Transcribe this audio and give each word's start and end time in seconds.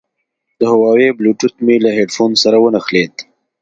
د 0.59 0.61
هوواوي 0.71 1.09
بلوتوت 1.17 1.55
مې 1.65 1.75
له 1.85 1.89
هیډفون 1.97 2.31
سره 2.43 2.57
ونښلید. 2.59 3.13